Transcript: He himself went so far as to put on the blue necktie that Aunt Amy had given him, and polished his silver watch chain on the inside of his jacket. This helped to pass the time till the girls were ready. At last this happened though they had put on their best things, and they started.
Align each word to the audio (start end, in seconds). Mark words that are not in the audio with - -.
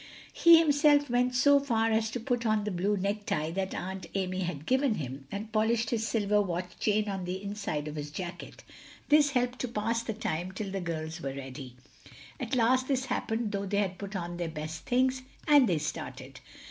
He 0.33 0.57
himself 0.57 1.11
went 1.11 1.35
so 1.35 1.59
far 1.59 1.91
as 1.91 2.09
to 2.09 2.19
put 2.19 2.43
on 2.43 2.63
the 2.63 2.71
blue 2.71 2.97
necktie 2.97 3.51
that 3.51 3.75
Aunt 3.75 4.07
Amy 4.15 4.39
had 4.39 4.65
given 4.65 4.95
him, 4.95 5.27
and 5.31 5.51
polished 5.51 5.91
his 5.91 6.07
silver 6.07 6.41
watch 6.41 6.79
chain 6.79 7.07
on 7.07 7.25
the 7.25 7.39
inside 7.43 7.87
of 7.87 7.95
his 7.97 8.09
jacket. 8.09 8.63
This 9.09 9.29
helped 9.29 9.59
to 9.59 9.67
pass 9.67 10.01
the 10.01 10.15
time 10.15 10.53
till 10.53 10.71
the 10.71 10.81
girls 10.81 11.21
were 11.21 11.35
ready. 11.35 11.75
At 12.39 12.55
last 12.55 12.87
this 12.87 13.05
happened 13.13 13.51
though 13.51 13.67
they 13.67 13.77
had 13.77 13.99
put 13.99 14.15
on 14.15 14.37
their 14.37 14.49
best 14.49 14.85
things, 14.87 15.21
and 15.47 15.69
they 15.69 15.77
started. 15.77 16.39